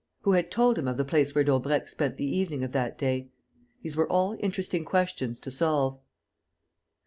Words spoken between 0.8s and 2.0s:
of the place where Daubrecq